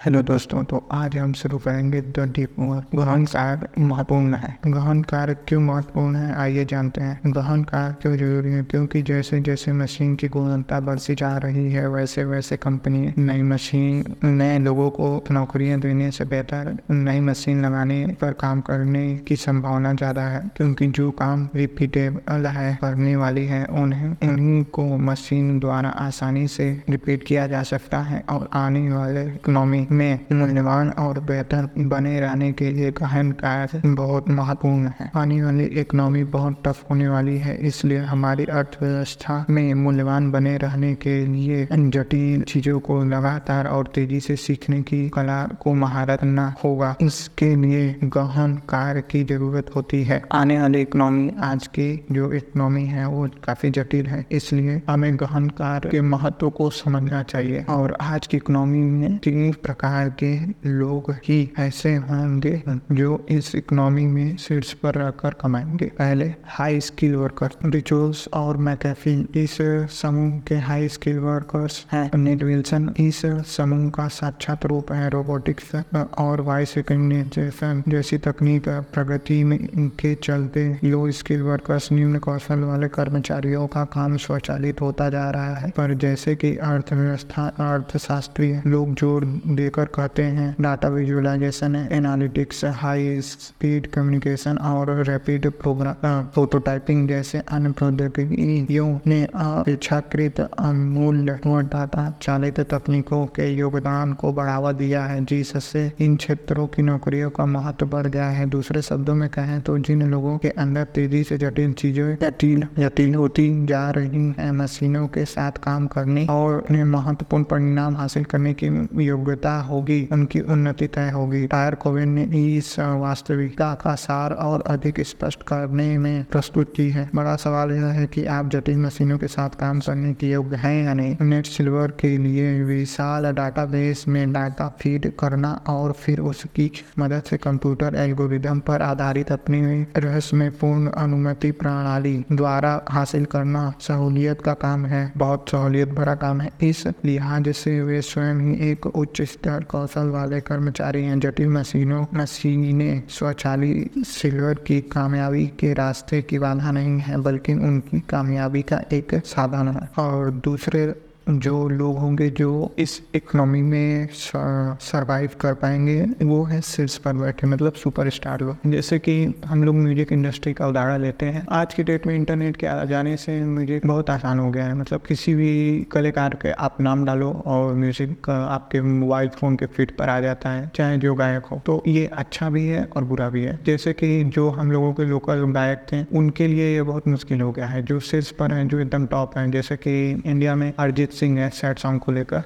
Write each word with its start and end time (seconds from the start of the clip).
Hello 0.00 0.20
दोस्तों 0.22 0.62
तो 0.64 0.76
आज 0.92 1.16
हम 1.16 1.32
शुरू 1.32 1.58
करेंगे 1.58 2.00
द 2.00 2.20
डीप 2.36 2.54
गहन 2.94 3.24
कार्य 3.24 3.68
महत्वपूर्ण 3.78 4.34
है। 4.34 4.56
गहन 4.66 5.02
कार्य 5.02 5.34
क्यों 5.48 5.60
महत्वपूर्ण 5.60 6.16
है, 6.16 6.34
आइए 6.34 6.64
जानते 6.64 7.00
हैं। 7.00 7.32
गहन 7.34 7.64
कार्य 7.64 7.94
क्यों 8.02 8.16
ज़रूरी 8.16 8.52
है? 8.52 8.62
क्योंकि 8.62 9.02
जैसे 9.02 9.40
जैसे 9.40 9.72
मशीन 9.72 10.14
की 10.16 10.28
गुणवत्ता 10.28 10.78
बढ़ती 10.80 11.14
जा 11.14 11.36
रही 11.36 11.72
है 11.72 11.86
वैसे 11.88 12.24
वैसे 12.24 12.56
कंपनी 12.56 13.12
नई 13.18 13.42
मशीन 13.42 14.16
नए 14.24 14.58
लोगों 14.58 14.88
को 14.90 15.10
नौकरियाँ 15.30 15.80
देने 15.80 16.10
से 16.10 16.24
बेहतर 16.24 16.76
नई 16.90 17.20
मशीन 17.20 17.64
लगाने 17.64 18.04
पर 18.20 18.32
काम 18.40 18.60
करने 18.60 19.04
की 19.28 19.36
संभावना 19.36 19.92
ज़्यादा 19.94 20.22
है। 20.28 20.40
क्योंकि 20.56 20.86
जो 20.88 21.10
काम 21.20 21.48
रिपीटेबल 21.54 22.46
है, 22.46 22.74
करने 22.82 23.14
वाली 23.16 23.46
है, 23.46 23.64
उन्हें, 23.74 24.08
उन्हीं 24.22 24.64
को 24.72 24.86
मशीन 25.02 25.58
द्वारा 25.60 25.90
आसानी 25.98 26.48
से 26.48 26.70
रिपीट 26.90 27.24
किया 27.24 27.46
जा 27.46 27.62
सकता 27.66 28.00
है 28.00 28.24
और 28.30 28.48
आने 28.54 28.88
वाले 28.92 29.26
इकोनॉमी 29.26 29.86
में 29.90 30.26
मूल्यवान 30.32 30.90
और 30.98 31.18
बेहतर 31.22 31.68
बने 31.80 32.18
रहने 32.20 32.50
के 32.52 32.70
लिए 32.70 32.90
गहन 32.92 33.30
कार्य 33.40 33.80
बहुत 33.86 34.28
महत्वपूर्ण 34.30 34.90
है। 35.00 35.10
आने 35.16 35.42
वाली 35.42 35.64
इकोनॉमी 35.80 36.24
बहुत 36.30 36.62
टफ 36.66 36.84
होने 36.90 37.08
वाली 37.08 37.36
है, 37.38 37.56
इसलिए 37.58 37.98
हमारी 38.04 38.44
अर्थव्यवस्था 38.44 39.44
में 39.50 39.72
मूल्यवान 39.74 40.30
बने 40.30 40.56
रहने 40.58 40.94
के 40.96 41.14
लिए 41.26 41.66
जटिल 41.72 42.42
चीज़ों 42.44 42.78
को 42.80 43.02
लगातार 43.04 43.66
और 43.68 43.90
तेज़ी 43.94 44.20
से 44.20 44.36
सीखने 44.38 44.80
की 44.82 45.08
कला 45.08 45.42
को 45.60 45.74
महारत 45.76 46.24
न 46.24 46.52
होगा। 46.64 46.94
इसके 47.02 47.54
लिए 47.56 47.94
गहन 48.06 48.54
कार्य 48.68 49.02
की 49.10 49.22
ज़रूरत 49.24 49.70
होती 49.76 50.02
है। 50.04 50.22
आने 50.32 50.60
वाली 50.60 50.80
इकोनॉमी 50.82 51.30
आज 51.42 51.66
की 51.68 51.88
जो 52.12 52.32
इकोनॉमी 52.32 52.84
है, 52.84 53.06
वो 53.06 53.28
काफ़ी 53.44 53.70
जटिल 53.70 54.06
है, 54.06 54.24
इसलिए 54.32 54.80
हमें 54.88 55.16
गहन 55.16 55.48
कार्य 55.58 55.88
के 55.88 56.00
महत्व 56.02 56.50
को 56.50 56.70
समझना 56.72 57.22
चाहिए। 57.24 57.64
और 57.70 57.96
आज 58.02 58.26
की 58.26 58.36
इकोनॉमी 58.36 58.80
में 58.80 59.18
तीन 59.18 59.52
प्रकार 59.52 59.78
के 59.84 60.34
लोग 60.68 61.10
ही 61.24 61.38
ऐसे 61.58 61.94
होंगे 61.96 62.62
जो 62.92 63.26
इस 63.30 63.54
इकोनॉमी 63.54 64.06
में 64.06 64.36
शीर्ष 64.36 64.72
पर 64.72 64.94
रहकर 64.94 65.34
कमाएँगे। 65.40 65.86
पहले 65.98 66.34
हाई 66.48 66.80
स्किल 66.80 67.14
वर्कर 67.16 67.50
रिचुअल्स 67.64 68.28
और 68.34 68.56
मैकेफी 68.56 69.14
इस 69.36 69.56
समूह 69.92 70.38
के 70.48 70.54
हाई 70.58 70.88
स्किल 70.88 71.18
वर्कर्स 71.18 71.84
हैं। 71.92 72.10
नेट 72.16 72.42
विल्सन 72.42 72.90
इस 72.98 73.20
समूह 73.56 73.88
का 73.90 74.08
साक्षात 74.08 74.66
रूप 74.66 74.92
है 74.92 75.08
रोबोटिक्स 75.10 75.74
और 76.18 76.40
वॉइस 76.40 76.76
रिकग्निशन 76.76 77.82
जैसी 77.88 78.18
तकनीक 78.18 78.68
प्रगति 78.68 79.42
में 79.44 79.58
इनके 79.58 80.14
चलते 80.14 80.68
लो 80.84 81.10
स्किल 81.10 81.42
वर्कर्स 81.42 81.90
निम्न 81.92 82.18
कौशल 82.18 82.58
वाले 82.60 82.88
कर्मचारियों 82.88 83.66
का 83.66 83.84
काम 83.84 84.16
स्वचालित 84.16 84.80
होता 84.80 85.08
जा 85.10 85.30
रहा 85.30 85.54
है। 85.56 85.70
पर 85.70 85.94
जैसे 85.94 86.34
कि 86.36 86.56
अर्थव्यवस्था 86.56 87.46
अर्थशास्त्री 87.60 88.54
लोग 88.66 88.94
ज़ोर 88.94 89.24
देकर 89.70 89.88
कहते 89.94 90.22
हैं, 90.24 90.54
data 90.60 90.88
visualisation, 90.90 91.74
analytics, 91.92 92.64
high 92.76 93.20
speed 93.22 93.86
communication 93.86 94.56
और 94.60 94.90
रैपिड 95.08 95.46
प्रोटोटाइपिंग 95.62 97.08
जैसे 97.08 97.38
अन्य 97.48 97.70
प्रौद्योगिकियों 97.72 98.88
ने 99.06 99.22
अपेक्षाकृत 99.24 100.40
अमूल्य 100.40 101.38
डाटा 101.44 102.08
चालित 102.22 102.60
तकनीकों 102.70 103.24
के 103.28 103.46
योगदान 103.50 104.12
को 104.14 104.32
बढ़ावा 104.32 104.72
दिया 104.72 105.04
है, 105.04 105.24
जिससे 105.24 105.90
इन 106.00 106.16
क्षेत्रों 106.16 106.66
की 106.66 106.82
नौकरियों 106.82 107.30
का 107.30 107.46
महत्व 107.46 107.86
बढ़ 107.88 108.06
गया 108.08 108.28
है। 108.30 108.46
दूसरे 108.50 108.82
शब्दों 108.82 109.14
में 109.14 109.28
कहें 109.30 109.60
तो 109.62 109.78
जिन 109.80 110.02
लोगों 110.10 110.36
के 110.38 110.48
अंदर 110.58 110.84
तेज़ी 110.94 111.22
से 111.24 111.38
जटिल 111.38 111.72
चीज़ें 111.74 112.16
जटिल 112.22 112.66
जटिल 112.78 113.14
होती 113.14 113.48
जा 113.66 113.88
रही 113.92 114.26
है, 114.38 114.50
मशीनों 114.54 115.06
के 115.08 115.24
साथ 115.26 115.62
काम 115.62 115.86
करने 115.88 116.26
और 116.30 116.58
उन्हें 116.60 116.84
महत्वपूर्ण 116.86 117.44
परिणाम 117.44 117.96
हासिल 117.96 118.24
करने 118.24 118.54
की 118.54 118.66
योग्यता 119.04 119.58
होगी, 119.60 120.08
उनकी 120.12 120.40
उन्नति 120.40 120.86
तय 120.86 121.10
होगी। 121.10 121.46
टायर 121.46 121.74
कोविन 121.74 122.08
ने 122.08 122.22
इस 122.56 122.78
वास्तविकता 122.78 123.74
का 123.74 123.94
सार 123.94 124.32
और 124.32 124.64
अधिक 124.66 125.00
स्पष्ट 125.00 125.42
करने 125.42 125.98
में 125.98 126.24
प्रस्तुत 126.24 126.72
की 126.76 126.90
है। 126.90 127.10
बड़ा 127.14 127.36
सवाल 127.36 127.70
यह 127.70 127.86
है 127.86 128.06
कि 128.06 128.24
आप 128.26 128.48
जटिल 128.48 128.78
मशीनों 128.78 129.18
के 129.18 129.26
साथ 129.26 129.50
काम 129.50 129.80
करने 129.80 130.12
के 130.14 130.26
योग्य 130.26 130.56
हैं 130.56 130.84
या 130.84 130.94
नहीं? 130.94 131.16
नेट 131.20 131.46
सिल्वर 131.46 131.90
के 132.00 132.16
लिए 132.18 132.62
विशाल 132.62 133.32
डाटाबेस 133.32 134.04
में 134.08 134.32
डाटा 134.32 134.68
फ़ीड 134.80 135.12
करना 135.18 135.52
और 135.68 135.92
फिर 135.92 136.20
उसकी 136.20 136.70
मदद 136.98 137.22
से 137.22 137.36
कंप्यूटर 137.36 137.94
एल्गोरिदम 137.94 138.58
पर 138.60 138.82
आधारित 138.82 139.32
अपनी 139.32 139.86
रहस्यपूर्ण 139.96 140.90
अनुमति 140.90 141.50
प्रणाली 141.50 142.24
द्वारा 142.32 142.82
हासिल 142.88 143.24
करना 143.24 143.72
सहूलियत 143.80 144.40
का 144.40 144.52
काम 144.54 144.86
है। 144.86 145.12
बहुत 145.16 145.44
सहूलियत 145.50 145.88
भरा 145.88 146.14
काम 146.14 146.40
है। 146.40 146.50
इस 146.62 146.86
लिहाज 147.04 147.48
से 147.48 147.80
वे 147.82 148.00
स्वयं 148.02 148.34
ही 148.34 148.70
एक 148.70 148.86
उच्च 148.86 149.22
स्तर 149.22 149.49
कौशल 149.58 150.06
वाले 150.06 150.40
कर्मचारी 150.40 151.04
हैं, 151.04 151.20
जटिल 151.20 151.48
मशीनों, 151.48 152.06
मशीनें, 152.14 153.02
स्वचालित 153.08 154.06
सिल्वर 154.06 154.54
की 154.54 154.80
कामयाबी 154.80 155.46
के 155.46 155.74
रास्ते 155.74 156.22
की 156.22 156.38
बाधा 156.38 156.70
नहीं 156.70 156.98
है, 156.98 157.16
बल्कि 157.16 157.54
उनकी 157.54 158.00
कामयाबी 158.00 158.62
का 158.62 158.82
एक 158.92 159.14
साधन 159.14 159.68
है। 159.68 160.04
और 160.04 160.30
दूसरे 160.30 160.94
जो 161.26 161.68
लोग 161.68 161.98
होंगे 161.98 162.28
जो 162.30 162.74
इस 162.78 163.00
इकोनॉमी 163.14 163.60
में 163.62 164.08
सरवाइव 164.12 165.30
कर 165.40 165.54
पाएँगे, 165.54 166.00
वो 166.22 166.42
है 166.44 166.60
सिर्स 166.60 166.96
पर 166.98 167.12
बैठे 167.14 167.46
मतलब 167.46 167.72
सुपर 167.72 168.08
स्टार 168.10 168.40
लोग। 168.40 168.70
जैसे 168.70 168.98
कि 168.98 169.14
हम 169.46 169.62
लोग 169.64 169.74
म्यूज़िक 169.74 170.12
इंडस्ट्री 170.12 170.52
का 170.52 170.66
उदाहरण 170.68 171.00
लेते 171.02 171.26
हैं। 171.26 171.44
आज 171.50 171.74
की 171.74 171.82
डेट 171.82 172.06
में 172.06 172.14
इंटरनेट 172.14 172.56
के 172.56 172.66
आ 172.66 172.84
जाने 172.84 173.16
से 173.16 173.38
म्यूज़िक 173.44 173.86
बहुत 173.86 174.10
आसान 174.10 174.38
हो 174.38 174.50
गया 174.50 174.64
है। 174.64 174.74
मतलब 174.74 175.02
किसी 175.08 175.34
भी 175.34 175.86
कलाकार 175.92 176.34
के 176.42 176.50
आप 176.50 176.80
नाम 176.80 177.04
डालो 177.04 177.30
और 177.46 177.74
म्यूज़िक 177.74 178.30
आपके 178.30 178.80
मोबाइल 178.80 179.28
फ़ोन 179.30 179.56
के 179.56 179.66
फिट 179.66 179.96
पर 179.96 180.08
आ 180.08 180.18
जाता 180.20 180.50
है, 180.50 180.70
चाहे 180.74 180.98
जो 180.98 181.14
गायक 181.14 181.44
हो। 181.44 181.60
तो 181.66 181.82
ये 181.86 182.06
अच्छा 182.14 182.50
भी 182.50 182.66
है 182.66 182.84
और 182.86 183.04
बुरा 183.04 183.28
भी 183.28 183.42
है। 183.42 183.58
जैसे 183.66 183.92
कि 183.92 184.22
जो 184.26 184.48
हम 184.50 184.72
लोगों 184.72 184.92
के 184.92 185.04
लोकल 185.04 185.44
गायक 185.52 185.86
थे, 185.92 186.02
उनके 186.16 186.46
लिए 186.46 186.74
ये 186.74 186.82
बहुत 186.82 187.08
मुश्किल 187.08 187.40
हो 187.40 187.50
गया 187.52 187.66
है। 187.66 187.82
जो 187.82 188.00
शीर्ष 188.00 188.30
पर 188.32 188.52
है, 188.52 188.66
जो 188.68 188.78
एकदम 188.80 189.06
टॉप 189.06 189.38
है, 189.38 189.50
जैसे 189.50 189.76
कि 189.76 190.10
इंडिया 190.26 190.54
में 190.54 190.72
अरिजीत 190.72 191.09
सिंह 191.12 191.38
है 191.40 191.48
सैड 191.52 191.78
सॉन्ग 191.78 192.00
को 192.00 192.12
लेकर। 192.12 192.42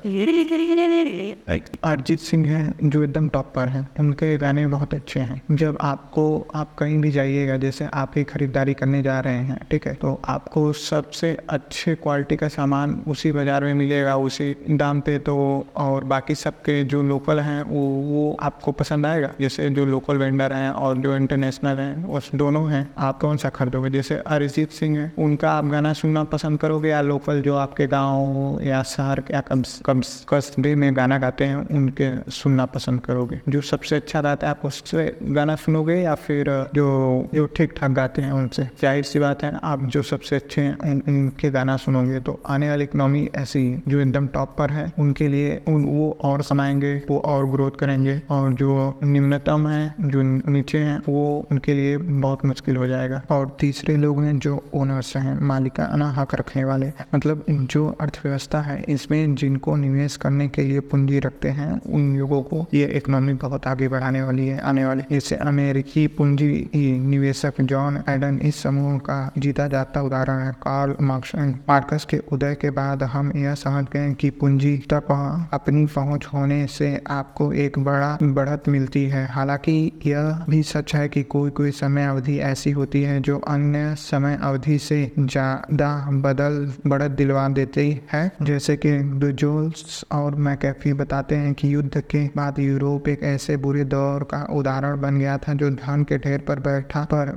अरिजीत 1.85 2.21
सिंह 2.21 2.47
है 2.49 2.75
जो 2.85 3.03
एकदम 3.05 3.29
टॉप 3.29 3.53
पर 3.55 3.69
है। 3.69 3.87
उनके 4.01 4.37
गाने 4.39 4.67
बहुत 4.69 4.95
अच्छे 4.95 5.21
हैं। 5.21 5.41
जब 5.53 5.79
आपको 5.83 6.25
आप 6.55 6.75
कहीं 6.79 6.99
भी 7.01 7.11
जाइएगा 7.11 7.57
जैसे 7.57 7.89
आप 7.95 8.13
ही 8.17 8.25
खरीदारी 8.25 8.75
करने 8.75 9.03
जा 9.03 9.19
रहे 9.21 9.43
हैं 9.45 9.59
ठीक 9.71 9.87
है? 9.87 9.95
तो 9.95 10.21
आपको 10.27 10.73
सबसे 10.75 11.37
अच्छे 11.51 11.95
क्वालिटी 11.97 12.37
का 12.37 12.49
सामान 12.51 12.95
उसी 13.09 13.33
बाज़ार 13.33 13.65
में 13.65 13.75
मिलेगा 13.75 14.17
उसी 14.19 14.55
दाम 14.71 15.01
पे 15.01 15.19
तो 15.21 15.35
और 15.77 16.05
बाकी 16.07 16.35
सबके 16.37 16.83
जो 16.85 17.03
लोकल 17.03 17.41
हैं 17.41 17.63
वो 17.65 17.81
वो 18.05 18.37
आपको 18.43 18.73
पसंद 18.75 19.07
आएगा। 19.07 19.31
जैसे 19.41 19.69
जो 19.71 19.85
लोकल 19.87 20.17
वेंडर 20.17 20.53
हैं 20.53 20.71
और 20.71 20.97
जो 20.99 21.17
इंटरनेशनल 21.17 21.79
हैं 21.79 22.05
उस 22.09 22.31
दोनों 22.35 22.71
हैं 22.71 22.89
आप 22.99 23.21
कौन 23.21 23.37
सा 23.37 23.49
खरीदोगे? 23.51 23.91
जैसे 23.91 24.15
अरिजीत 24.29 24.71
सिंह 24.73 24.99
है 24.99 25.13
उनका 25.19 25.51
आप 25.53 25.65
गाना 25.67 25.93
सुनना 25.95 26.25
पसंद 26.27 26.59
करोगे 26.59 26.89
या 26.89 27.01
लोकल 27.03 27.41
जो 27.43 27.55
आपके 27.57 27.87
गाँव 27.87 28.54
या 28.63 28.83
शहर 28.85 29.23
या 29.31 29.41
कम 29.41 29.63
कम 29.85 30.01
कस्बे 30.29 30.75
में 30.75 30.97
गाना 30.97 31.19
गाते 31.19 31.45
हैं 31.45 31.57
उनके 31.57 32.11
सुनना 32.31 32.67
पसंद 32.67 33.01
करोगे। 33.01 33.41
जो 33.49 33.61
सबसे 33.61 33.97
अच्छा 33.97 34.21
गाता 34.21 34.47
है 34.47 34.51
आप 34.51 34.65
उससे 34.65 35.17
गाना 35.23 35.55
सुनोगे 35.57 35.95
या 35.95 36.15
फिर 36.17 36.51
जो 36.75 36.87
जो 37.35 37.47
ठीक 37.47 37.73
ठाक 37.77 37.91
गाते 37.91 38.23
हैं 38.23 38.33
उनसे? 38.33 38.63
ज़ाहिर 38.83 39.05
सी 39.05 39.19
बात 39.19 39.43
है 39.45 39.53
आप 39.65 39.85
जो 39.87 40.03
सबसे 40.03 40.37
अच्छे 40.37 40.61
हैं 40.61 40.79
उन, 40.79 41.03
उनके 41.09 41.51
गाना 41.51 41.77
सुनोगे 41.77 42.21
तो 42.21 42.41
आने 42.47 42.71
वाली 42.71 42.85
इकोनॉमी 42.85 43.29
ऐसी 43.35 43.83
जो 43.89 44.01
एकदम 44.01 44.27
टॉप 44.27 44.55
पर 44.59 44.71
है 44.71 44.93
उनके 44.99 45.29
लिए 45.29 45.61
उन 45.69 45.85
वो 45.85 46.11
और 46.23 46.43
समाएँगे 46.43 46.95
वो 47.11 47.19
और 47.19 47.47
ग्रोथ 47.47 47.71
करेंगे 47.71 48.21
और 48.31 48.53
जो 48.53 48.99
निम्नतम 49.05 49.69
है 49.69 49.95
जो 50.01 50.23
नीचे 50.23 50.79
हैं 50.79 50.99
वो 51.09 51.25
उनके 51.53 51.75
लिए 51.75 51.97
बहुत 51.99 52.45
मुश्किल 52.45 52.77
हो 52.77 52.87
जाएगा। 52.87 53.23
और 53.31 53.57
तीसरे 53.61 53.97
लोग 53.97 54.23
हैं 54.23 54.39
जो 54.39 54.63
ओनर्स 54.75 55.17
हैं 55.17 55.39
मालिकाना 55.41 56.11
हक 56.13 56.35
रखने 56.35 56.65
वाले 56.65 56.93
मतलब 57.15 57.45
जो 57.51 57.87
अर्थव्यवस्था 58.01 58.44
है। 58.59 58.83
इसमें 58.89 59.35
जिनको 59.35 59.77
निवेश 59.77 60.17
करने 60.17 60.49
के 60.49 60.63
लिए 60.63 60.81
पूंजी 60.83 61.19
रखते 61.19 61.49
हैं, 61.51 61.71
उन 61.83 62.17
लोगों 62.19 62.43
को 62.43 62.65
ये 62.75 62.87
इकोनॉमी 62.97 63.33
बहुत 63.35 63.67
आगे 63.67 63.89
बढ़ाने 63.89 64.23
वाली 64.23 64.47
है, 64.47 64.59
आने 64.61 64.85
वाले 64.85 65.05
जैसे 65.11 65.37
अमेरिकी 65.37 66.07
पूंजी 66.09 66.71
निवेशक 67.01 67.61
जॉन 67.63 68.03
एडन 68.09 68.39
इस 68.43 68.63
समूह 68.63 68.99
का 69.01 69.19
जीता 69.39 69.67
जाता 69.69 70.03
उदाहरण 70.03 70.39
है। 70.39 70.53
कार्ल 70.63 70.97
मार्क्स 71.03 71.35
मार्कस 71.69 72.07
के 72.11 72.19
उदय 72.33 72.55
के 72.55 72.71
बाद 72.73 73.03
हम 73.05 73.33
यह 73.37 73.55
समझ 73.57 73.85
गए 73.93 74.13
कि 74.15 74.31
पूंजी 74.33 74.77
तक 74.93 75.11
अपनी 75.53 75.85
पहुँच 75.87 76.27
होने 76.27 76.67
से 76.69 76.89
आपको 77.11 77.53
एक 77.55 77.79
बड़ा 77.81 78.17
बढ़त 78.25 78.69
मिलती 78.69 79.05
है। 79.07 79.27
हालाँकि 79.29 79.73
यह 80.07 80.45
भी 80.51 80.63
सच 80.65 80.95
है 80.95 81.09
कि 81.09 81.23
कोई 81.25 81.51
कोई 81.53 81.71
समय 81.73 82.07
अवधि 82.07 82.39
ऐसी 82.45 82.71
होती 82.71 83.03
है 83.03 83.21
जो 83.21 83.39
अन्य 83.49 83.95
समय 83.99 84.39
अवधि 84.43 84.79
से 84.79 85.01
ज़्यादा 85.19 85.91
बदल, 86.15 86.73
बढ़त 86.87 87.11
दिलवा 87.11 87.49
देती 87.51 88.01
है। 88.13 88.31
जैसे 88.43 88.77
कि 88.77 88.93
जोल्स 89.35 90.05
और 90.13 90.35
मैकेफी 90.45 90.93
बताते 90.93 91.35
हैं 91.35 91.53
कि 91.55 91.75
युद्ध 91.75 92.01
के 92.11 92.25
बाद 92.37 92.59
यूरोप 92.59 93.09
एक 93.09 93.23
ऐसे 93.25 93.57
बुरे 93.57 93.85
दौर 93.85 94.23
का 94.25 94.43
उदाहरण 94.53 95.01
बन 95.01 95.19
गया 95.19 95.37
था 95.39 95.55
जो 95.55 95.71
धन 95.71 96.05
के 96.09 96.19
ढेर 96.19 96.45
पर 96.49 96.61
बैठा 96.61 97.05
पर 97.13 97.33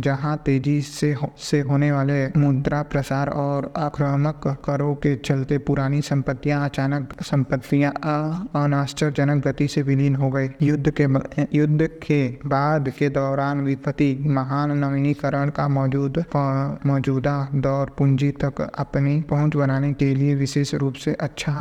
जहाँ 0.00 0.36
तेज़ी 0.46 0.80
से 0.82 1.12
हो, 1.12 1.30
से 1.38 1.60
होने 1.60 1.90
वाले 1.92 2.26
मुद्रा 2.36 2.82
प्रसार 2.92 3.28
और 3.38 3.72
आक्रामक 3.76 4.46
करों 4.64 4.94
के 4.96 5.14
चलते 5.16 5.58
पुरानी 5.68 6.00
संपत्तियाँ 6.02 6.64
अचानक 6.64 7.14
संपत्तियाँ 7.22 7.92
अनाश्चर्यजनक 8.64 9.46
गति 9.46 9.68
से 9.68 9.82
विलीन 9.82 10.16
हो 10.16 10.30
गई। 10.30 10.48
युद्ध 10.62 10.92
के 11.00 11.06
युद्ध 11.58 11.86
के 12.02 12.22
बाद 12.46 12.88
के 12.98 13.08
दौरान 13.08 13.60
विपत्ति 13.60 14.14
महान 14.28 14.76
नवीनीकरण 14.78 15.50
का 15.50 15.68
मौजूद 15.68 16.22
मौजूदा 16.86 17.36
दौर 17.54 17.94
पूंजी 17.98 18.30
तक 18.44 18.60
अपनी 18.60 19.20
पहुँच 19.30 19.56
बनाने 19.56 19.92
के 19.92 20.07
लिए 20.14 20.34
विशेष 20.34 20.74
रूप 20.74 20.94
से 20.94 21.12
अच्छा 21.20 21.52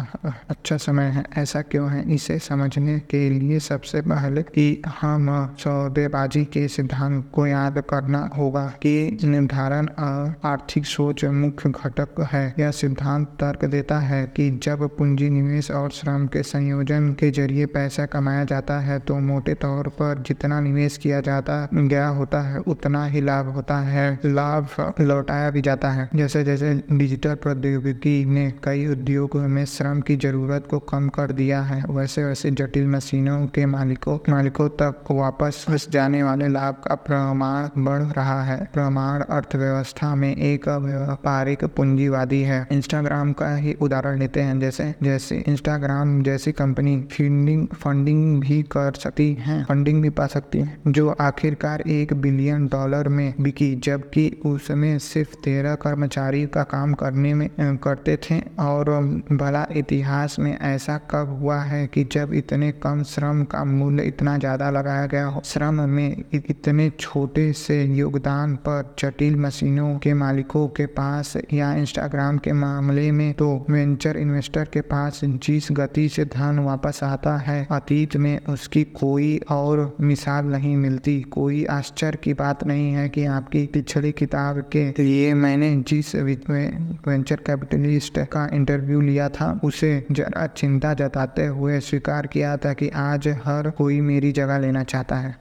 अच्छा 0.50 0.78
समय 0.78 1.06
है। 1.08 1.24
ऐसा 1.38 1.62
क्यों 1.62 1.90
है? 1.92 2.04
इसे 2.14 2.38
समझने 2.40 2.98
के 3.10 3.30
लिए 3.30 3.60
सबसे 3.60 4.02
पहले 4.02 4.42
कि 4.44 4.82
हम 5.02 5.28
सौदेबाजी 5.60 6.44
के 6.46 6.68
सिद्धांत 6.68 7.30
को 7.34 7.46
याद 7.48 7.82
करना 7.90 8.20
होगा 8.38 8.66
कि 8.82 9.18
निर्धारण 9.24 9.88
और 10.00 10.34
आर्थिक 10.46 10.86
सोच 10.86 11.26
मुख्य 11.26 11.70
घटक 11.72 12.22
है। 12.32 12.54
यह 12.60 12.72
सिद्धांत 12.72 13.28
तर्क 13.40 13.66
देता 13.66 14.00
है 14.00 14.26
कि 14.36 14.50
जब 14.64 14.88
पूंजी 14.98 15.30
निवेश 15.30 15.72
और 15.72 15.90
श्रम 15.92 16.28
के 16.28 16.44
संयोजन 16.44 17.12
के 17.14 17.32
ज़रिए 17.32 17.66
पैसा 17.68 18.06
कमाया 18.08 18.44
जाता 18.46 18.80
है 18.80 19.00
तो 19.00 19.20
मोटे 19.22 19.54
तौर 19.56 19.88
पर 20.00 20.24
जितना 20.28 20.60
निवेश 20.62 20.98
किया 20.98 21.20
जाता 21.22 21.68
गया 21.74 22.08
होता 22.10 22.42
है, 22.42 22.60
उतना 22.60 23.06
ही 23.06 23.22
लाभ 23.22 23.48
होता 23.48 23.78
है। 23.80 24.20
लाभ 24.26 24.94
लौटाया 25.02 25.50
भी 25.52 25.62
जाता 25.62 25.90
है। 25.92 26.10
जैसे 26.16 26.44
जैसे 26.44 26.74
डिजिटल 26.92 27.36
प्रौद्योगिकी 27.36 28.14
ने 28.38 28.52
कई 28.64 28.86
उद्योगों 28.88 29.48
में 29.48 29.64
श्रम 29.66 30.02
की 30.02 30.16
ज़रूरत 30.16 30.68
को 30.72 30.80
कम 30.80 31.08
कर 31.10 31.32
दिया 31.32 31.62
है। 31.62 31.84
वैसे 31.90 32.24
वैसे 32.24 32.52
जटिल 32.52 32.88
मशीनों 32.88 33.46
के 33.48 33.66
मालिकों 33.66 34.18
मालिकों 34.30 34.70
तक 34.70 35.12
वापस 35.12 35.66
फंस 35.68 35.88
जाने 35.90 36.24
वाले 36.24 36.48
लाभ 36.48 36.76
का 36.88 36.96
प्रमाण 36.96 37.84
बढ़ 37.84 38.04
रहा 38.18 38.42
है। 38.44 38.58
प्रमाण 38.74 39.22
अर्थव्यवस्था 39.22 40.16
में 40.16 40.36
एक 40.36 40.68
व्यापारिक 40.70 41.64
पूंजीवादी 41.66 42.42
है। 42.42 42.68
इंस्टाग्राम 42.72 43.32
का 43.34 43.56
ही 43.56 43.74
उदाहरण 43.82 44.20
लेते 44.20 44.42
हैं। 44.42 44.60
जैसे 44.60 44.94
जैसे 45.04 45.44
इंस्टाग्राम 45.48 46.24
जैसी 46.24 46.52
कंपनी 46.52 46.98
फंडिंग 47.02 47.68
फंडिंग 47.68 48.42
भी 48.42 48.62
कर 48.64 48.94
सकती 48.94 49.34
है। 49.40 49.64
फंडिंग 49.64 50.02
भी 50.02 50.10
पा 50.10 50.28
सकती 50.28 50.60
है। 50.60 50.78
जो 50.88 51.10
आखिरकार 51.22 51.82
एक 51.82 52.14
बिलियन 52.14 52.68
डॉलर 52.68 53.08
में 53.10 53.34
बिकी, 53.42 53.76
जबकि 53.76 54.26
उसमें 54.46 54.98
सिर्फ़ 55.00 55.36
तेरह 55.44 55.76
कर्मचारी 55.76 56.46
का 56.46 56.64
काम 56.64 56.94
करने 56.94 57.34
में, 57.34 57.50
करते 57.78 58.16
थे 58.30 58.40
और 58.60 58.90
भला 59.32 59.66
इतिहास 59.78 60.36
में 60.40 60.58
ऐसा 60.58 60.98
कब 61.12 61.38
हुआ 61.42 61.60
है 61.62 61.86
कि 61.88 62.04
जब 62.12 62.34
इतने 62.34 62.72
कम 62.84 63.04
श्रम 63.06 63.44
का 63.46 63.64
मूल्य 63.66 64.04
इतना 64.04 64.38
ज़्यादा 64.38 64.70
लगाया 64.72 65.06
गया 65.06 65.26
हो, 65.26 65.42
श्रम 65.46 65.82
में 65.90 66.24
इतने 66.34 66.90
छोटे 67.00 67.52
से 67.56 67.84
योगदान 67.86 68.56
पर 68.68 68.96
जटिल 69.00 69.36
मशीनों 69.38 69.98
के 70.00 70.14
मालिकों 70.14 70.68
के 70.70 70.86
पास 70.94 71.36
या 71.54 71.74
इंस्टाग्राम 71.76 72.38
के 72.38 72.54
मामले 72.56 73.12
में 73.12 73.34
तो 73.34 73.50
वेंचर 73.70 74.18
इन्वेस्टर 74.18 74.70
के 74.74 74.82
पास 74.84 75.22
जिस 75.24 75.68
गति 75.72 76.08
से 76.10 76.26
धन 76.28 76.60
वापस 76.60 77.00
आता 77.04 77.36
है, 77.38 77.68
अतीत 77.72 78.16
में 78.18 78.46
उसकी 78.46 78.84
कोई 78.96 79.38
और 79.52 79.96
मिसाल 80.02 80.46
नहीं 80.48 80.76
मिलती। 80.78 81.20
कोई 81.32 81.64
आश्चर्य 81.72 82.18
की 82.24 82.34
बात 82.36 82.64
नहीं 82.68 82.92
है 82.94 83.08
कि 83.10 83.26
आपकी 83.28 83.66
पिछली 83.74 84.12
किताब 84.14 84.60
के 84.72 84.86
लिए 85.00 85.34
मैंने 85.36 85.76
जिस 85.88 86.16
वेंचर 86.16 87.36
कैपिटलिस्ट 87.48 88.17
का 88.26 88.50
इंटरव्यू 88.54 89.02
लिया 89.02 89.30
था। 89.30 89.60
उसे 89.64 90.06
जरा 90.12 90.48
चिंता 90.48 90.94
जताते 90.94 91.46
हुए 91.46 91.80
स्वीकार 91.80 92.28
किया 92.28 92.58
था 92.58 92.74
कि 92.74 92.90
आज 92.90 93.28
हर 93.28 93.70
कोई 93.70 94.02
मेरी 94.02 94.32
जगह 94.32 94.58
लेना 94.58 94.84
चाहता 94.84 95.16
है। 95.16 95.38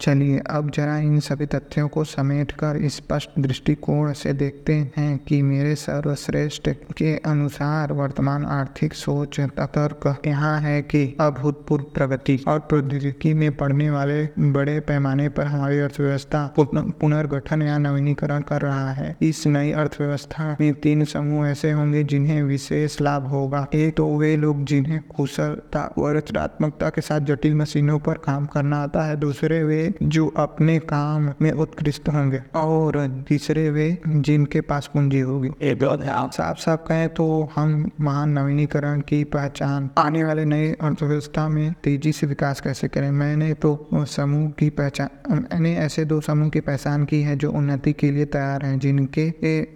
चलिए, 0.00 0.38
अब 0.50 0.70
जरा 0.70 0.98
इन 0.98 1.20
सभी 1.20 1.46
तथ्यों 1.46 1.88
को 1.88 2.04
समेट 2.04 2.52
कर 2.52 2.88
स्पष्ट 2.88 3.30
दृष्टिकोण 3.38 4.12
से 4.12 4.32
देखते 4.32 4.74
हैं 4.74 5.18
कि 5.18 5.42
मेरे 5.42 5.74
सर्वश्रेष्ठ 5.74 6.68
के 6.68 7.16
अनुसार 7.16 7.92
वर्तमान 7.92 8.44
आर्थिक 8.44 8.94
सोच, 8.94 9.40
तर्क 9.40 10.22
यहाँ 10.26 10.60
है 10.60 10.82
कि 10.82 11.16
अभूतपूर्व 11.20 11.84
प्रगति 11.84 12.44
और 12.48 12.58
प्रौद्योगिकी 12.58 13.34
में 13.34 13.56
पढ़ने 13.56 13.90
वाले 13.90 14.28
बड़े 14.38 14.80
पैमाने 14.80 15.28
पर 15.28 15.46
हमारी 15.46 15.78
अर्थव्यवस्था 15.78 16.54
पुनर्गठन 16.58 17.62
या 17.62 17.78
नवीनीकरण 17.78 18.35
कर 18.40 18.60
रहा 18.60 18.90
है। 18.92 19.16
इस 19.22 19.46
नई 19.46 19.72
अर्थव्यवस्था 19.72 20.56
में 20.60 20.72
तीन 20.74 21.04
समूह 21.04 21.48
ऐसे 21.48 21.70
होंगे 21.72 22.04
जिन्हें 22.04 22.42
विशेष 22.42 23.00
लाभ 23.00 23.26
होगा। 23.26 23.66
एक 23.74 23.96
तो 23.96 24.16
वे 24.16 24.36
लोग 24.36 24.64
जिन्हें 24.64 25.00
कुशलता 25.16 25.94
व 25.98 26.10
रचनात्मकता 26.10 26.88
के 26.88 27.00
साथ 27.00 27.20
जटिल 27.20 27.54
मशीनों 27.54 27.98
पर 27.98 28.14
काम 28.14 28.46
करना 28.46 28.82
आता 28.82 29.02
है। 29.02 29.16
दूसरे 29.16 29.62
वे 29.64 29.94
जो 30.02 30.26
अपने 30.36 30.78
काम 30.78 31.32
में 31.42 31.52
उत्कृष्ट 31.52 32.08
होंगे। 32.08 32.42
और 32.54 33.24
तीसरे 33.28 33.70
वे 33.70 33.98
जिनके 34.08 34.60
पास 34.60 34.90
पूंजी 34.94 35.20
होगी। 35.20 35.50
साफ़ 35.62 36.58
साफ़ 36.58 36.80
कहें 36.80 37.08
तो 37.08 37.48
हम 37.56 37.90
महान 38.00 38.30
नवीनीकरण 38.30 39.00
की 39.00 39.24
पहचान 39.24 39.90
आने 39.98 40.24
वाले 40.24 40.44
नए 40.44 40.72
अर्थव्यवस्था 40.72 41.48
में 41.48 41.72
तेज़ी 41.84 42.12
से 42.12 42.26
विकास 42.26 42.60
कैसे 42.60 42.88
करें? 42.88 43.10
मैंने 43.10 43.52
तो 43.54 43.88
समूह 43.94 44.50
की 44.50 44.70
पहचान 44.70 45.08
मैंने 45.32 45.76
ऐसे 45.76 46.04
दो 46.04 46.20
समूह 46.20 46.48
की 46.48 46.60
पहचान 46.60 47.04
की 47.04 47.20
है 47.22 47.36
जो 47.36 47.50
उन्नति 47.52 47.92
के 47.92 48.10
लिए 48.10 48.24
तैयार 48.26 48.64
हैं, 48.64 48.78
जिनके 48.78 49.30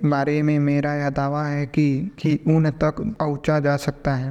बारे 0.08 0.41
में 0.43 0.58
मेरा 0.58 0.94
यह 0.94 1.11
दावा 1.11 1.44
है 1.47 1.67
कि 1.67 1.88
कि 2.19 2.38
उन 2.47 2.70
तक 2.70 3.00
पहुँचा 3.20 3.58
जा 3.61 3.76
सकता 3.76 4.14
है। 4.14 4.31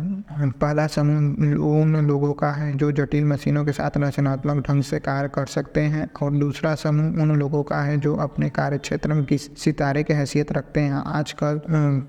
पहला 0.51 0.86
समूह 0.88 1.56
उन 1.74 1.95
लोगों 2.07 2.33
का 2.33 2.51
है, 2.51 2.71
जो 2.77 2.92
जटिल 2.92 3.25
मशीनों 3.25 3.66
के 3.66 3.71
साथ 3.71 3.98
रचनात्मक 3.98 4.63
ढंग 4.68 4.83
से 4.83 5.00
कार्य 5.00 5.30
कर 5.36 5.45
सकते 5.45 5.81
हैं, 5.83 6.10
और 6.21 6.31
दूसरा 6.36 6.74
समूह 6.75 7.21
उन 7.21 7.36
लोगों 7.39 7.63
का 7.63 7.81
है, 7.81 7.98
जो 7.98 8.16
अपने 8.18 8.50
कार्य 8.50 8.77
क्षेत्र 8.77 9.13
में 9.13 9.24
किसी 9.25 9.50
सितारे 9.57 10.04
की 10.04 10.13
हैसियत 10.13 10.51
रखते 10.51 10.80
हैं। 10.80 11.04
आजकल 11.07 11.62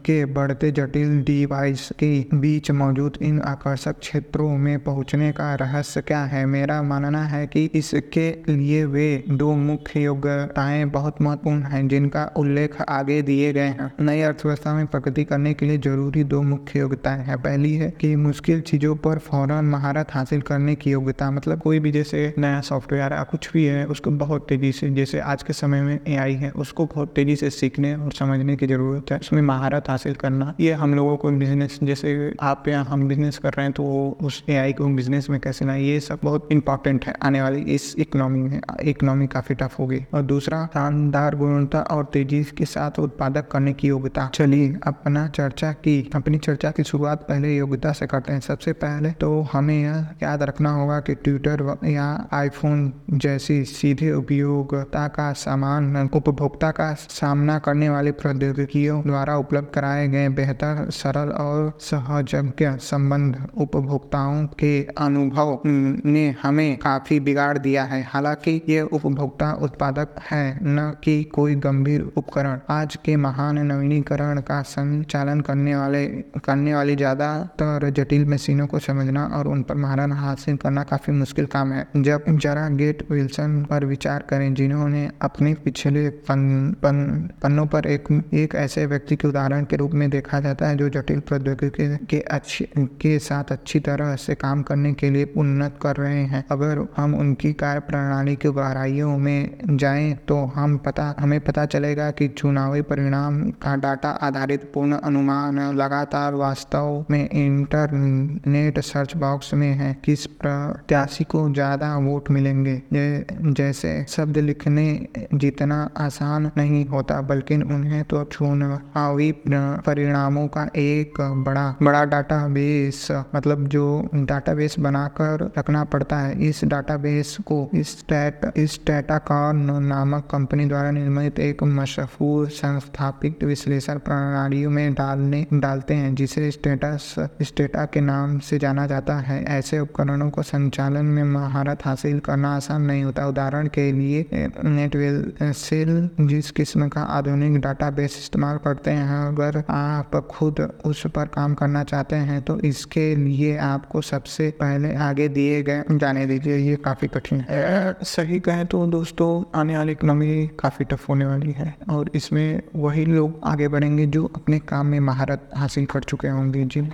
के 0.06 0.24
बढ़ते 0.32 0.70
जटिल 0.70 1.20
डिवाइस 1.22 1.88
के 1.98 2.10
बीच 2.34 2.70
मौजूद 2.72 3.18
इन 3.22 3.40
आकर्षक 3.42 3.98
क्षेत्रों 3.98 4.56
में 4.58 4.78
पहुँचने 4.84 5.30
का 5.32 5.54
रहस्य 5.54 6.00
क्या 6.00 6.22
है? 6.24 6.44
मेरा 6.46 6.82
मानना 6.82 7.22
है 7.24 7.46
कि 7.46 7.64
इसके 7.74 8.28
लिए 8.48 8.84
वे 8.86 9.24
दो 9.30 9.52
मुख्य 9.54 10.00
योग्यताएँ 10.00 10.84
बहुत 10.90 11.22
महत्वपूर्ण 11.22 11.62
हैं 11.62 11.86
जिनका 12.00 12.24
उल्लेख 12.36 12.80
आगे 12.82 13.20
दिए 13.22 13.52
गए 13.52 13.60
हैं। 13.60 13.90
नई 14.00 14.20
अर्थव्यवस्था 14.22 14.74
में 14.74 14.86
प्रगति 14.86 15.24
करने 15.24 15.52
के 15.54 15.66
लिए 15.66 15.78
ज़रूरी 15.78 16.22
दो 16.24 16.40
मुख्य 16.42 16.78
योग्यताएँ 16.78 17.22
हैं। 17.24 17.36
पहली 17.42 17.74
है 17.74 17.90
कि 18.00 18.14
मुश्किल 18.16 18.60
चीज़ों 18.62 18.94
पर 18.96 19.18
फ़ौरन 19.20 19.64
महारत 19.66 20.12
हासिल 20.12 20.40
करने 20.42 20.74
की 20.74 20.90
योग्यता 20.90 21.30
मतलब 21.30 21.60
कोई 21.60 21.78
भी 21.78 21.90
जैसे 21.92 22.22
नया 22.38 22.60
सॉफ्टवेयर 22.60 23.12
या 23.12 23.22
कुछ 23.22 23.50
भी 23.52 23.64
है, 23.64 23.84
उसको 23.86 24.10
बहुत 24.20 24.46
तेज़ी 24.48 24.72
से, 24.72 24.90
जैसे 24.90 25.20
आज 25.20 25.42
के 25.42 25.52
समय 25.52 25.82
में 25.82 25.98
एआई 26.08 26.34
है, 26.34 26.50
उसको 26.56 26.86
बहुत 26.86 27.12
तेज़ी 27.14 27.36
से 27.36 27.50
सीखने 27.50 27.94
और 27.94 28.12
समझने 28.12 28.56
की 28.56 28.66
ज़रूरत 28.66 29.12
है। 29.12 29.18
उसमें 29.18 29.42
महारत 29.42 29.88
हासिल 29.88 30.14
करना, 30.14 30.54
ये 30.60 30.72
हम 30.74 30.94
लोगों 30.94 31.16
को 31.16 31.30
बिज़नेस 31.32 31.78
जैसे 31.82 32.34
आप 32.42 32.68
या 32.68 32.80
हम 32.82 33.06
बिज़नेस 33.08 33.38
कर 33.38 33.52
रहे 33.52 33.64
हैं 33.64 33.72
तो 33.72 33.84
उस 34.22 34.42
एआई 34.48 34.72
को 34.72 34.86
बिज़नेस 34.90 35.28
में 35.30 35.38
कैसे 35.40 35.64
ना 35.64 35.74
ये 35.76 35.98
सब 36.00 36.18
बहुत 36.24 36.48
इंपॉर्टेंट 36.52 37.04
है। 37.06 37.14
आने 37.22 37.42
वाली 37.42 37.60
इस 37.74 37.94
इकोनॉमी 37.98 38.40
में 38.40 38.60
इकोनॉमी 38.84 39.26
काफ़ी 39.26 39.54
टफ 39.54 39.78
होगी। 39.78 40.04
और 40.14 40.22
दूसरा, 40.24 40.64
शानदार 40.74 41.34
गुणवत्ता 41.36 41.80
और 41.90 42.04
तेज़ी 42.04 42.42
के 42.58 42.64
साथ 42.64 42.98
उत्पादक 42.98 43.48
करने 43.52 43.72
की 43.72 43.88
योग्यता। 43.88 44.28
चलिए 44.34 44.76
अपना 44.86 45.26
चर्चा 45.28 45.72
की। 45.72 46.10
अपनी 46.14 46.38
चर्चा 46.38 46.70
की 46.70 46.82
शुरुआत 46.82 47.22
पहले 47.28 47.56
योग्यता 47.56 47.92
से 47.92 48.06
करते 48.06 48.32
हैं। 48.32 48.40
सबसे 48.40 48.72
पहले 48.72 49.10
तो 49.10 49.40
हमें 49.52 49.82
यह 49.82 50.06
याद 50.22 50.42
रखना 50.42 50.70
होगा 50.70 51.00
कि 51.00 51.14
ट्विटर 51.14 51.78
या 51.84 52.28
आईफोन 52.32 52.92
जैसी 53.10 53.64
सीधे 53.64 54.12
उपयोगता 54.12 55.06
का 55.08 55.32
सामान, 55.32 56.08
उपभोक्ता 56.14 56.70
का 56.70 56.92
सामना 56.94 57.58
करने 57.58 57.88
वाली 57.90 58.10
प्रौद्योगिकियों 58.12 59.02
द्वारा 59.02 59.36
उपलब्ध 59.36 59.68
कराए 59.74 60.08
गए 60.08 60.28
बेहतर, 60.28 60.86
सरल 60.90 61.28
और 61.30 61.72
सहजज्ञ 61.80 62.70
संबंध 62.80 63.46
उपभोक्ताओं 63.58 64.46
के 64.46 64.72
अनुभव 64.98 65.60
ने 65.66 66.36
हमें 66.42 66.76
काफ़ी 66.78 67.20
बिगाड़ 67.20 67.58
दिया 67.58 67.84
है। 67.84 68.02
हालाँकि 68.02 68.60
ये 68.68 68.80
उपभोक्ता 68.82 69.52
उत्पादक 69.52 70.08
है, 70.30 70.58
न 70.62 70.92
कि 71.04 71.22
कोई 71.24 71.54
गंभीर 71.54 71.79
उपकरण। 71.80 72.58
आज 72.70 72.96
के 72.96 73.16
महान 73.18 73.58
नवीनीकरण 73.66 74.40
का 74.40 74.60
संचालन 74.64 75.40
करने 75.40 75.74
वाले 75.76 76.04
करने 76.44 76.74
वाली 76.74 76.96
ज़्यादातर 76.96 77.88
जटिल 77.92 78.24
मशीनों 78.28 78.66
को 78.66 78.78
समझना 78.80 79.24
और 79.28 79.48
उन 79.48 79.62
पर 79.62 79.74
महारत 79.76 80.12
हासिल 80.14 80.56
करना 80.56 80.82
काफ़ी 80.84 81.12
मुश्किल 81.14 81.46
काम 81.46 81.72
है। 81.72 81.86
जब 81.98 82.24
जरा 82.38 82.68
गेट 82.70 83.06
विल्सन 83.10 83.62
पर 83.70 83.84
विचार 83.86 84.24
करें 84.30 84.52
जिन्होंने 84.54 85.08
अपने 85.22 85.54
पिछले 85.64 86.08
पन, 86.10 86.74
पन, 86.82 87.28
पन्नों 87.42 87.66
पर 87.66 87.86
एक 87.86 88.08
एक 88.34 88.54
ऐसे 88.56 88.86
व्यक्ति 88.86 89.16
के 89.16 89.28
उदाहरण 89.28 89.64
के 89.64 89.76
रूप 89.76 89.92
में 89.92 90.08
देखा 90.10 90.40
जाता 90.40 90.68
है 90.68 90.76
जो 90.76 90.88
जटिल 90.90 91.20
प्रौद्योगिकी 91.22 91.88
के 92.06 92.20
अच्छी 92.30 92.64
के 92.76 93.18
साथ 93.20 93.52
अच्छी 93.52 93.80
तरह 93.80 94.14
से 94.18 94.34
काम 94.36 94.62
करने 94.62 94.92
के 94.94 95.10
लिए 95.10 95.32
उन्नत 95.36 95.78
कर 95.82 95.96
रहे 95.96 96.22
हैं। 96.24 96.44
अगर 96.50 96.86
हम 96.96 97.14
उनकी 97.16 97.52
कार्य 97.54 97.80
प्रणाली 97.82 98.36
की 98.36 98.48
गहराइयों 98.50 99.16
में 99.18 99.76
जाएँ 99.78 100.12
तो 100.28 100.36
हम 100.54 100.76
पता 100.78 101.14
हमें 101.20 101.38
पता 101.40 101.64
चलेगा 101.72 102.10
कि 102.12 102.28
चुनावी 102.30 102.82
परिणाम 102.84 103.40
का 103.62 103.74
डाटा 103.78 104.08
आधारित 104.22 104.70
पूर्ण 104.74 104.96
अनुमान 105.00 105.58
लगातार 105.74 106.34
वास्तव 106.34 107.04
में 107.10 107.22
इंटरनेट 107.22 108.78
सर्च 108.82 109.16
बॉक्स 109.16 109.52
में 109.54 109.72
है। 109.72 109.92
किस 110.04 110.26
प्रत्याशी 110.40 111.24
को 111.24 111.48
ज़्यादा 111.52 111.96
वोट 111.98 112.30
मिलेंगे? 112.30 112.80
जैसे 112.92 113.92
शब्द 114.08 114.38
लिखने 114.38 114.86
जितना 115.34 115.78
आसान 115.98 116.50
नहीं 116.56 116.84
होता, 116.86 117.20
बल्कि 117.22 117.56
उन्हें 117.56 118.02
तो 118.04 118.24
चुनावी 118.26 119.32
परिणामों 119.46 120.46
का 120.48 120.68
एक 120.78 121.20
बड़ा 121.46 121.74
बड़ा 121.82 122.04
डाटा 122.06 122.46
बेस 122.50 123.06
मतलब 123.34 123.66
जो 123.68 123.86
डाटा 124.14 124.54
बेस 124.54 124.78
बनाकर 124.80 125.50
रखना 125.58 125.84
पड़ता 125.86 126.16
है। 126.18 126.48
इस 126.48 126.64
डाटा 126.64 126.96
बेस 126.98 127.36
को 127.46 127.58
स्टेट 127.76 128.40
स्टेटाकॉन 128.70 129.56
नामक 129.84 130.28
कंपनी 130.30 130.66
द्वारा 130.66 130.90
निर्मित 130.90 131.38
एक 131.40 131.59
मशहूर 131.64 132.48
संस्थापित 132.50 133.44
विश्लेषण 133.44 133.98
प्रणालियों 134.00 134.70
में 134.70 134.92
डालने, 134.94 135.44
डालते 135.54 135.94
हैं, 135.94 136.14
जिसे 136.14 136.50
स्टेटस 136.50 137.14
स्टेटा 137.42 137.84
के 137.86 138.00
नाम 138.00 138.38
से 138.40 138.58
जाना 138.58 138.86
जाता 138.86 139.16
है। 139.18 139.42
ऐसे 139.50 139.78
उपकरणों 139.78 140.28
को 140.30 140.42
संचालन 140.42 141.06
में 141.06 141.22
महारत 141.24 141.84
हासिल 141.84 142.18
करना 142.20 142.54
आसान 142.56 142.82
नहीं 142.82 143.04
होता। 143.04 143.26
उदाहरण 143.26 143.68
के 143.68 143.90
लिए 143.92 144.48
नेटवेल 144.64 145.52
सेल 145.54 146.08
जिस 146.20 146.50
किस्म 146.50 146.88
का 146.88 147.02
आधुनिक 147.10 147.60
डाटाबेस 147.60 148.16
इस्तेमाल 148.18 148.58
करते 148.64 148.90
हैं, 148.90 149.26
अगर 149.26 149.62
आप 149.70 150.16
खुद 150.30 150.60
उस 150.84 151.06
पर 151.06 151.26
काम 151.28 151.54
करना 151.54 151.82
चाहते 151.84 152.16
हैं 152.18 152.40
तो 152.42 152.58
इसके 152.62 153.14
लिए 153.16 153.56
आपको 153.58 154.00
सबसे 154.02 154.50
पहले 154.60 154.94
आगे 155.00 155.28
दिए 155.30 155.62
गए, 155.62 155.82
जाने 155.92 156.26
दीजिए। 156.26 156.56
ये 156.58 156.76
काफ़ी 156.84 157.08
कठिन 157.08 157.40
है। 157.40 157.94
सही 158.04 158.40
कहें 158.40 158.64
तो 158.66 158.86
दोस्तों, 158.88 159.30
आने 159.54 159.76
वाली 159.76 159.92
इकोनॉमी 159.92 160.46
काफ़ी 160.60 160.84
टफ 160.84 161.08
होने 161.08 161.26
वाली 161.26 161.49
है 161.52 161.74
और 161.90 162.10
इसमें 162.14 162.62
वही 162.76 163.04
लोग 163.04 163.40
आगे 163.44 163.68
बढ़ेंगे 163.68 164.06
जो 164.06 164.24
अपने 164.36 164.58
काम 164.68 164.86
में 164.86 164.98
महारत 165.00 165.48
हासिल 165.56 165.86
कर 165.86 166.02
चुके 166.02 166.28
होंगे। 166.28 166.64
जिन 166.64 166.90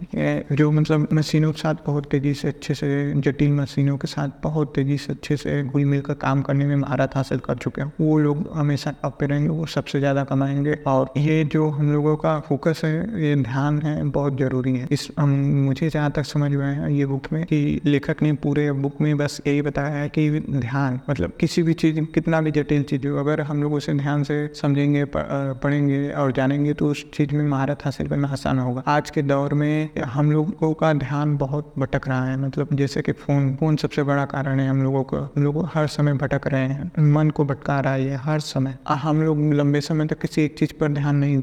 जो 0.53 0.71
मतलब 0.71 1.09
मशीनों 1.13 1.53
के 1.53 1.59
साथ 1.59 1.75
बहुत 1.87 2.11
तेज़ी 2.11 2.35
से 2.35 2.49
अच्छे 2.49 2.75
से, 2.75 3.13
जटिल 3.17 3.53
मशीनों 3.53 3.97
के 3.97 4.07
साथ 4.07 4.29
बहुत 4.43 4.73
तेज़ी 4.75 4.99
से 4.99 5.13
अच्छे 5.13 5.37
से 5.37 5.63
घुल 5.63 5.85
मिलकर 5.85 6.15
काम 6.17 6.43
करने 6.43 6.67
में 6.67 6.77
महारत 6.77 7.17
हासिल 7.17 7.39
कर 7.39 7.57
चुके 7.57 7.83
हैं। 7.83 7.93
वो 8.01 8.19
लोग 8.19 8.45
हमेशा 8.55 8.91
टॉप 9.03 9.17
पे 9.21 9.27
रहेंगे, 9.27 9.49
वो 9.49 9.67
सबसे 9.67 9.99
ज़्यादा 9.99 10.25
कमाएँगे 10.25 10.79
और 10.87 11.13
ये 11.17 11.45
जो 11.45 11.69
हम 11.71 11.93
लोगों 11.93 12.17
का 12.17 12.39
फोकस 12.41 12.81
है, 12.85 12.95
ये 13.23 13.35
ध्यान 13.37 13.81
है, 13.83 14.03
बहुत 14.07 14.39
ज़रूरी 14.39 14.77
है। 14.77 14.89
इस, 14.91 15.09
हम, 15.19 15.31
मुझे 15.67 15.89
जहाँ 15.91 16.11
तक 16.11 16.25
समझ 16.25 16.51
में 16.53 16.67
आया 16.67 16.87
ये 16.89 17.07
बुक 17.07 17.33
में 17.33 17.45
कि 17.45 17.81
लेखक 17.85 18.23
ने 18.23 18.33
पूरे 18.43 18.71
बुक 18.73 19.01
में 19.01 19.17
बस 19.17 19.41
यही 19.47 19.63
बताया 19.63 19.95
है 19.95 20.09
कि 20.09 20.29
ध्यान 20.41 21.01
मतलब 21.11 21.33
किसी 21.41 21.63
भी 21.63 21.75
चीज़, 21.75 22.01
कितना 22.15 22.41
भी 22.41 22.51
जटिल 22.51 22.83
चीज़ 22.83 23.07
हो, 23.09 23.17
अगर 23.17 23.41
हम 23.41 23.63
लोग 23.63 23.75
उसे 23.75 23.95
ध्यान 23.95 24.23
से 24.23 24.46
समझेंगे 24.55 25.05
पढ़ेंगे 25.09 26.09
और 26.11 26.33
जानेंगे 26.33 26.73
तो 26.75 26.89
उस 26.89 27.05
चीज़ 27.15 27.35
में 27.35 27.45
महारत 27.45 27.85
हासिल 27.85 28.09
करना 28.09 28.29
आसान 28.29 28.59
होगा। 28.59 28.83
आज 28.89 29.11
के 29.11 29.23
दौर 29.23 29.55
में 29.55 29.91
हम 30.05 30.31
लोगों 30.33 30.73
का 30.75 30.93
ध्यान 30.95 31.37
बहुत 31.37 31.73
भटक 31.79 32.09
रहा 32.09 32.25
है। 32.25 32.37
मतलब 32.37 32.69
जैसे 32.73 33.03
कि 33.03 33.13
फ़ोन 33.15 33.55
फ़ोन 33.57 33.77
सबसे 33.77 34.03
बड़ा 34.03 34.25
कारण 34.27 34.61
है 34.61 34.69
हम 34.69 34.83
लोगों 34.83 35.03
को। 35.05 35.17
हम 35.17 35.43
लोग 35.45 35.65
हर 35.75 35.87
समय 35.89 36.15
भटक 36.15 36.47
रहे 36.47 36.69
हैं। 36.69 37.13
मन 37.13 37.31
को 37.31 37.45
भटका 37.45 37.79
रहा 37.81 37.93
है 37.95 38.17
हर 38.19 38.41
समय। 38.41 38.77
हम 38.91 39.23
लोग 39.23 39.39
लंबे 39.55 39.81
समय 39.81 40.07
तक 40.07 40.19
किसी 40.19 40.43
एक 40.43 40.59
चीज़ 40.59 40.73
पर 40.81 40.93
ध्यान 40.93 41.17
नहीं 41.17 41.41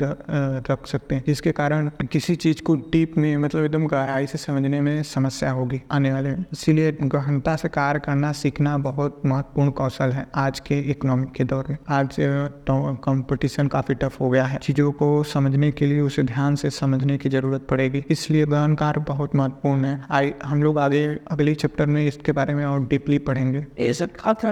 रख 0.70 0.88
सकते। 0.88 1.22
जिसके 1.28 1.52
कारण 1.54 1.90
किसी 2.12 2.36
चीज़ 2.38 2.62
को 2.62 2.76
डीप 2.92 3.18
में 3.18 3.36
मतलब 3.38 3.64
एकदम 3.64 3.88
गहराई 3.88 4.28
से 4.28 4.38
समझने 4.38 4.82
में 4.82 5.02
समस्या 5.06 5.52
होगी, 5.52 5.82
आने 5.92 6.14
वाले 6.14 6.32
इसीलिए 6.54 6.92
गहनता 7.04 7.56
से 7.56 7.68
कार्य 7.70 8.00
करना 8.00 8.32
सीखना 8.34 8.78
बहुत 8.80 9.22
महत्वपूर्ण 9.26 9.72
कौशल 9.74 10.12
है 10.12 10.26
आज 10.36 10.60
के 10.60 10.80
इकोनॉमिक 10.92 11.32
के 11.32 11.44
दौर 11.44 11.66
में। 11.70 11.78
आज 11.90 12.16
कंपटीशन 13.04 13.68
काफ़ी 13.68 13.96
टफ 13.96 14.20
हो 14.22 14.30
गया 14.30 14.46
है। 14.46 14.60
चीज़ों 14.64 14.92
को 14.92 15.12
समझने 15.26 15.72
के 15.72 15.86
लिए 15.86 16.00
उसे 16.02 16.24
ध्यान 16.24 16.56
से 16.56 16.70
समझने 16.72 17.18
की 17.18 17.30
ज़रूरत 17.30 17.66
पड़ेगी। 17.70 18.04
इसलिए 18.12 18.46
गहन 18.46 18.76
कार्य 18.76 19.02
बहुत 19.08 19.36
महत्वपूर्ण 19.36 19.86
है। 19.86 20.02
आई 20.12 20.34
हम 20.46 20.64
लोग 20.64 20.80
आगे 20.80 21.06
अगले 21.32 21.54
चैप्टर 21.56 21.86
में 21.86 22.06
इसके 22.06 22.32
बारे 22.32 22.54
में 22.54 22.66
और 22.66 22.86
डीपली 22.88 23.18
पढ़ेंगे। 23.22 23.66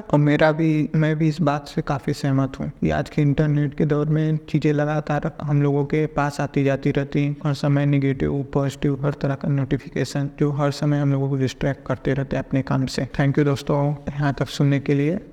और 0.03 0.17
मेरा 0.19 0.51
भी 0.51 0.89
मैं 0.95 1.15
भी 1.17 1.27
इस 1.29 1.41
बात 1.41 1.67
से 1.67 1.81
काफ़ी 1.83 2.13
सहमत 2.13 2.59
हूँ 2.59 2.69
कि 2.81 2.89
आज 2.91 3.09
के 3.09 3.21
इंटरनेट 3.21 3.73
के 3.77 3.85
दौर 3.85 4.09
में 4.09 4.37
चीज़ें 4.49 4.71
लगातार 4.73 5.31
हम 5.41 5.61
लोगों 5.61 5.83
के 5.85 6.05
पास 6.11 6.39
आती 6.41 6.63
जाती 6.63 6.91
रहती 6.91 7.25
हर 7.45 7.53
समय 7.55 7.85
निगेटिव 7.85 8.41
पॉजिटिव 8.53 9.05
हर 9.05 9.13
तरह 9.21 9.35
का 9.35 9.47
नोटिफिकेशन 9.49 10.29
जो 10.39 10.51
हर 10.51 10.71
समय 10.73 10.99
हम 10.99 11.11
लोगों 11.11 11.29
को 11.29 11.35
डिस्ट्रैक्ट 11.37 11.85
करते 11.87 12.13
रहते 12.13 12.35
हैं 12.35 12.43
अपने 12.43 12.61
काम 12.61 12.85
से। 12.87 13.05
थैंक 13.19 13.37
यू 13.37 13.43
दोस्तों 13.45 13.77
यहाँ 14.09 14.33
तक 14.39 14.47
सुनने 14.49 14.79
के 14.79 14.93
लिए। 14.93 15.19